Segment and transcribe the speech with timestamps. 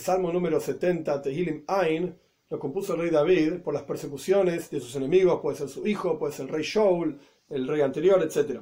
[0.00, 4.96] salmo número 70, Tehilim Ain, lo compuso el rey David por las persecuciones de sus
[4.96, 8.60] enemigos, puede ser su hijo, puede ser el rey Shaul, el rey anterior, etc.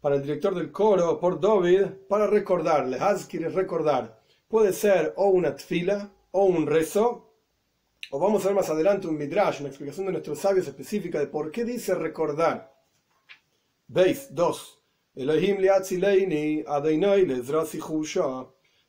[0.00, 4.20] Para el director del coro, por David, para recordar, Leazkir es recordar.
[4.48, 7.34] Puede ser o una tfila o un rezo,
[8.10, 11.26] o vamos a ver más adelante un midrash, una explicación de nuestros sabios específica de
[11.26, 12.72] por qué dice recordar.
[13.88, 14.79] Veis, 2.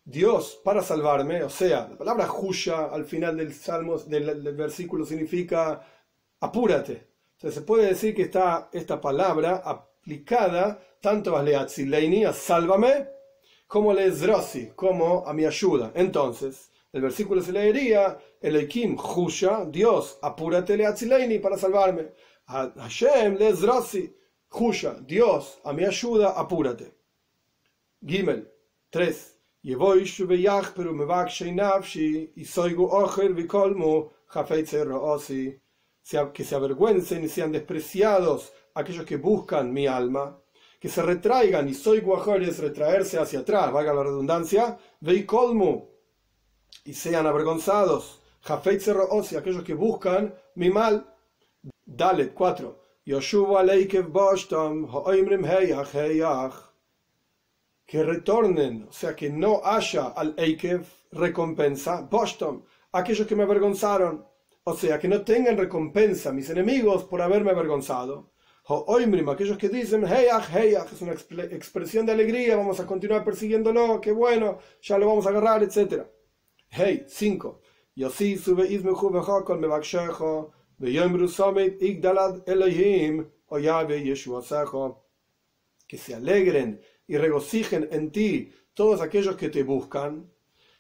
[0.04, 5.86] Dios para salvarme, o sea, la palabra Husha al final del, salmo, del, versículo significa
[6.40, 7.08] apúrate.
[7.34, 13.08] Entonces se puede decir que está esta palabra aplicada tanto a Leatzileini, a sálvame,
[13.68, 15.92] como Lezrosi, como a mi ayuda.
[15.96, 22.12] Entonces, el versículo se leería, el Ekim Husha, Dios, apúrate Leatzileini para salvarme.
[22.46, 24.14] Hashem Lezrosi,
[24.54, 26.94] Husha, Dios, a mi ayuda, apúrate.
[28.06, 28.52] Gimel,
[28.90, 29.38] 3.
[36.34, 40.38] Que se avergüencen y sean despreciados aquellos que buscan mi alma,
[40.80, 42.04] que se retraigan y soy
[42.42, 45.88] es retraerse hacia atrás, valga la redundancia, veikolmu
[46.86, 48.20] y sean avergonzados,
[49.38, 51.08] aquellos que buscan mi mal.
[51.86, 52.81] Dalet 4.
[53.04, 53.20] Que
[58.04, 64.26] retornen, o sea, que no haya al Eikev recompensa, Bostom, aquellos que me avergonzaron,
[64.64, 68.32] o sea, que no tengan recompensa mis enemigos por haberme avergonzado.
[68.68, 74.00] Oimrim, aquellos que dicen, heyach, heyach, es una expresión de alegría, vamos a continuar persiguiéndolo,
[74.00, 76.04] qué bueno, ya lo vamos a agarrar, etc.
[76.70, 77.62] Hey, 5.
[77.96, 80.52] Yossi sube izmechu vechakol
[85.88, 90.32] Que se alegren y regocijen en ti todos aquellos que te buscan,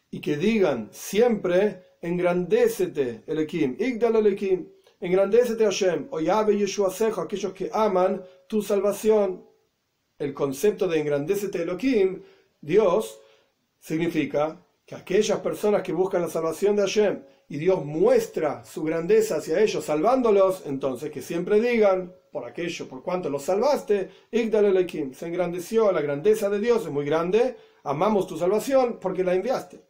[0.09, 4.67] y que digan siempre, engrandécete, Elohim, igdal Elohim,
[4.99, 9.45] engrandécete Hashem, oyave yeshuasecho, aquellos que aman tu salvación.
[10.17, 12.21] El concepto de engrandécete Elohim,
[12.59, 13.19] Dios,
[13.79, 19.37] significa que aquellas personas que buscan la salvación de Hashem y Dios muestra su grandeza
[19.37, 25.27] hacia ellos salvándolos, entonces que siempre digan, por aquello, por cuanto los salvaste, Igdal se
[25.27, 29.81] engrandeció, la grandeza de Dios es muy grande, amamos tu salvación porque la enviaste.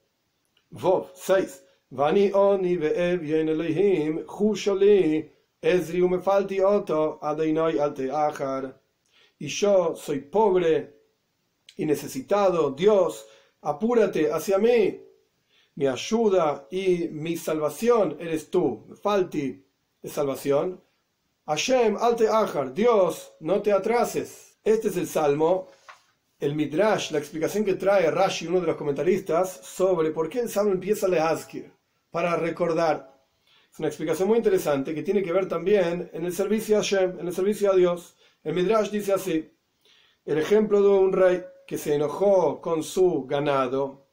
[0.69, 1.63] Vov 6.
[1.89, 4.23] Vani oni Elohim.
[9.39, 10.93] Y yo soy pobre
[11.75, 13.25] y necesitado, Dios,
[13.61, 14.99] apúrate hacia mí,
[15.75, 19.65] mi ayuda y mi salvación eres tú, falti
[20.01, 20.81] de salvación.
[21.45, 24.57] Hashem, alte ajar, Dios, no te atrases.
[24.63, 25.67] Este es el salmo,
[26.39, 30.49] el midrash, la explicación que trae Rashi, uno de los comentaristas, sobre por qué el
[30.49, 31.71] salmo empieza Leazkir,
[32.09, 33.11] para recordar.
[33.71, 37.19] Es una explicación muy interesante que tiene que ver también en el servicio a Hashem,
[37.19, 38.15] en el servicio a Dios.
[38.43, 39.51] El midrash dice así,
[40.25, 44.09] el ejemplo de un rey que se enojó con su ganado,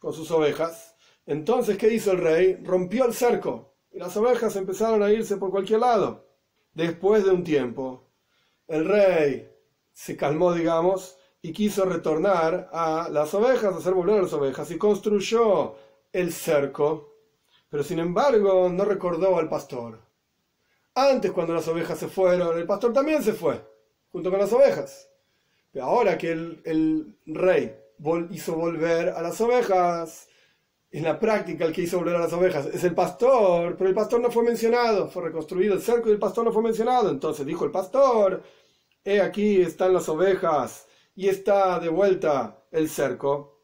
[0.00, 0.96] con sus ovejas.
[1.24, 2.60] Entonces, ¿qué hizo el rey?
[2.64, 6.26] Rompió el cerco y las ovejas empezaron a irse por cualquier lado.
[6.74, 8.08] Después de un tiempo,
[8.66, 9.48] el rey
[9.92, 14.76] se calmó, digamos, y quiso retornar a las ovejas, hacer volver a las ovejas, y
[14.76, 15.76] construyó
[16.12, 17.14] el cerco,
[17.68, 20.00] pero sin embargo no recordó al pastor.
[20.96, 23.64] Antes, cuando las ovejas se fueron, el pastor también se fue,
[24.10, 25.09] junto con las ovejas.
[25.78, 27.76] Ahora que el, rey
[28.30, 30.28] hizo volver a las ovejas,
[30.90, 33.94] en la práctica el que hizo volver a las ovejas es el pastor, pero el
[33.94, 37.10] pastor no fue mencionado, fue reconstruido el cerco y el pastor no fue mencionado.
[37.10, 38.42] Entonces dijo el pastor,
[39.04, 43.60] he aquí están las ovejas y está de vuelta el cerco.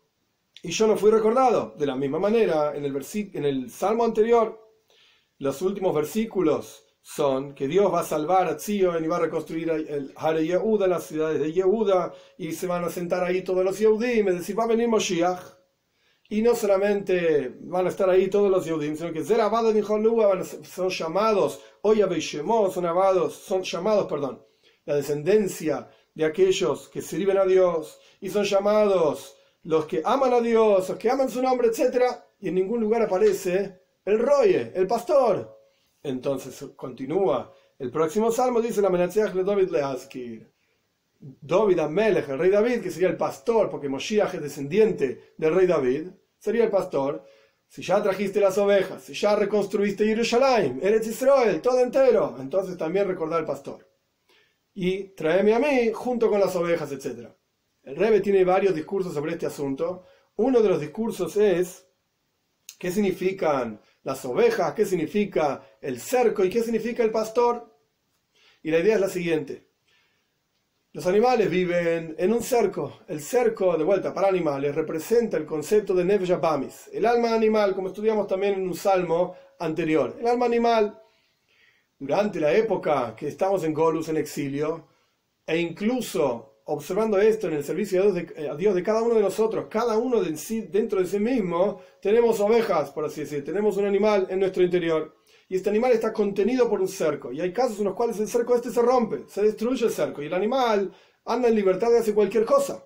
[0.62, 1.74] Y yo no fui recordado.
[1.76, 4.60] De la misma manera, en el, en el salmo anterior,
[5.38, 9.70] los últimos versículos son que Dios va a salvar a Zion y va a reconstruir
[9.70, 13.78] el Hare Yehuda, las ciudades de Yehuda, y se van a sentar ahí todos los
[13.78, 15.40] Yehudim, es decir, va a venir Moshiach.
[16.28, 22.08] Y no solamente van a estar ahí todos los Yehudim, sino que son llamados, Oya
[22.08, 24.44] son llamados, son llamados, perdón,
[24.84, 30.40] la descendencia de aquellos que sirven a Dios, y son llamados los que aman a
[30.40, 32.02] Dios, los que aman su nombre, etc.
[32.40, 35.55] Y en ningún lugar aparece el Roye, el pastor,
[36.06, 37.52] entonces continúa.
[37.78, 40.50] El próximo salmo dice la Menatzeach de David Leazkir.
[41.18, 45.66] David Amelech, el rey David, que sería el pastor, porque Moshiach es descendiente del rey
[45.66, 46.08] David,
[46.38, 47.24] sería el pastor.
[47.68, 53.08] Si ya trajiste las ovejas, si ya reconstruiste Jerusalén, Eretz Israel, todo entero, entonces también
[53.08, 53.90] recordar al pastor.
[54.74, 57.28] Y tráeme a mí junto con las ovejas, etc.
[57.82, 60.04] El Rebbe tiene varios discursos sobre este asunto.
[60.36, 61.86] Uno de los discursos es
[62.78, 67.76] qué significan las ovejas, qué significa el cerco y qué significa el pastor.
[68.62, 69.66] Y la idea es la siguiente.
[70.92, 73.00] Los animales viven en un cerco.
[73.08, 77.74] El cerco, de vuelta, para animales, representa el concepto de Nefesh Abamis, el alma animal,
[77.74, 80.16] como estudiamos también en un salmo anterior.
[80.20, 81.02] El alma animal,
[81.98, 84.86] durante la época que estamos en Golus, en exilio,
[85.44, 89.14] e incluso observando esto en el servicio a Dios, de, a Dios de cada uno
[89.14, 93.86] de nosotros, cada uno dentro de sí mismo, tenemos ovejas, por así decir, tenemos un
[93.86, 95.14] animal en nuestro interior.
[95.48, 97.30] Y este animal está contenido por un cerco.
[97.30, 100.20] Y hay casos en los cuales el cerco este se rompe, se destruye el cerco.
[100.20, 100.92] Y el animal
[101.24, 102.82] anda en libertad de hacer cualquier cosa.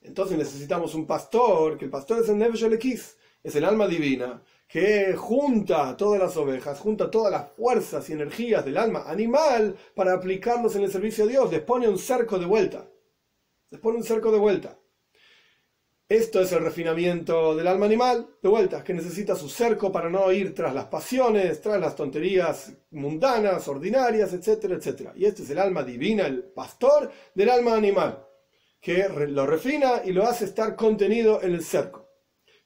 [0.00, 4.42] Entonces necesitamos un pastor, que el pastor es el Nefesh Elekis, es el alma divina,
[4.68, 10.12] que junta todas las ovejas, junta todas las fuerzas y energías del alma animal para
[10.12, 11.50] aplicarlos en el servicio a Dios.
[11.50, 12.88] Les pone un cerco de vuelta.
[13.70, 14.78] Les pone un cerco de vuelta.
[16.08, 20.32] Esto es el refinamiento del alma animal, de vuelta, que necesita su cerco para no
[20.32, 25.12] ir tras las pasiones, tras las tonterías mundanas, ordinarias, etcétera, etcétera.
[25.14, 28.26] Y este es el alma divina, el pastor del alma animal,
[28.80, 31.99] que lo refina y lo hace estar contenido en el cerco.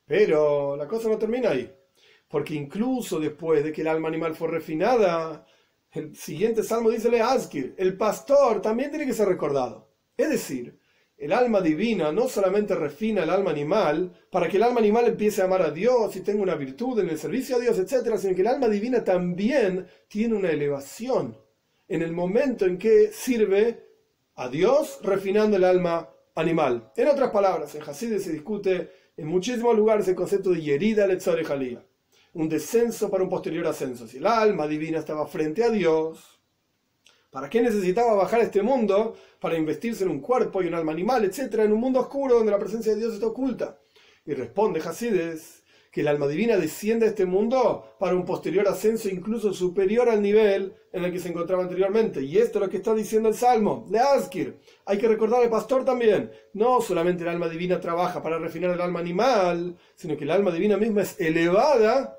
[0.07, 1.73] Pero la cosa no termina ahí,
[2.29, 5.47] porque incluso después de que el alma animal fue refinada,
[5.93, 9.91] el siguiente salmo dice Askir, el pastor también tiene que ser recordado.
[10.17, 10.79] Es decir,
[11.17, 15.41] el alma divina no solamente refina el alma animal para que el alma animal empiece
[15.41, 18.35] a amar a Dios y tenga una virtud en el servicio a Dios, etc., sino
[18.35, 21.39] que el alma divina también tiene una elevación
[21.87, 23.87] en el momento en que sirve
[24.35, 26.91] a Dios refinando el alma animal.
[26.97, 31.07] En otras palabras, en Hasid se discute en muchísimos lugares el concepto de yerida
[31.45, 31.85] jalía,
[32.33, 34.07] un descenso para un posterior ascenso.
[34.07, 36.35] Si el alma divina estaba frente a Dios,
[37.35, 41.25] ¿Para qué necesitaba bajar este mundo para investirse en un cuerpo y un alma animal,
[41.25, 43.81] etcétera, en un mundo oscuro donde la presencia de Dios está oculta?
[44.25, 45.64] Y responde Hasides
[45.95, 50.21] que el alma divina desciende a este mundo para un posterior ascenso incluso superior al
[50.21, 52.21] nivel en el que se encontraba anteriormente.
[52.21, 54.59] Y esto es lo que está diciendo el Salmo, de Askir.
[54.87, 56.33] Hay que recordar al pastor también.
[56.53, 60.51] No solamente el alma divina trabaja para refinar el alma animal, sino que el alma
[60.51, 62.19] divina misma es elevada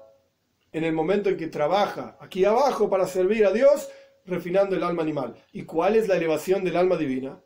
[0.72, 3.90] en el momento en que trabaja aquí abajo para servir a Dios
[4.26, 5.36] refinando el alma animal.
[5.52, 7.44] ¿Y cuál es la elevación del alma divina?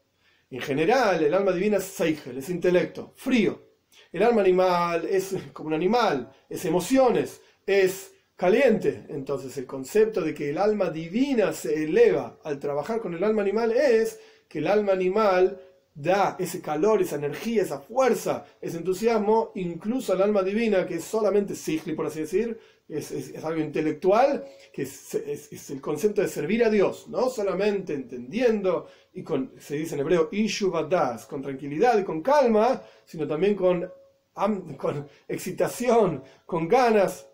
[0.52, 3.69] En general, el alma divina es seigel, es intelecto, frío.
[4.12, 9.06] El alma animal es como un animal, es emociones, es caliente.
[9.10, 13.42] Entonces el concepto de que el alma divina se eleva al trabajar con el alma
[13.42, 15.62] animal es que el alma animal
[15.94, 21.04] da ese calor, esa energía, esa fuerza, ese entusiasmo, incluso al alma divina, que es
[21.04, 22.58] solamente sigli, por así decir,
[22.90, 29.24] es, algo intelectual, que es, el concepto de servir a Dios, no solamente entendiendo, y
[29.24, 33.92] con, se dice en hebreo, ishuvadas, con tranquilidad y con calma, sino también con,
[34.78, 37.28] con excitación, con ganas,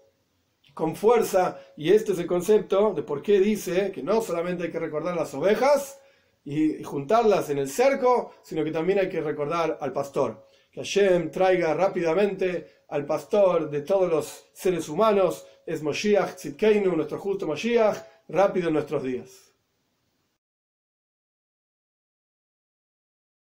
[0.74, 4.72] con fuerza, y este es el concepto de por qué dice que no solamente hay
[4.72, 6.02] que recordar las ovejas
[6.44, 10.48] y, y juntarlas en el cerco, sino que también hay que recordar al pastor.
[10.70, 17.18] Que Hashem traiga rápidamente al pastor de todos los seres humanos, es Moshiach Tzidkeinu, nuestro
[17.20, 17.98] justo Moshiach,
[18.28, 19.45] rápido en nuestros días.